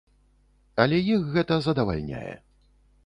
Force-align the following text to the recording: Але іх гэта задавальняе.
Але 0.83 0.97
іх 1.15 1.27
гэта 1.35 1.59
задавальняе. 1.67 2.33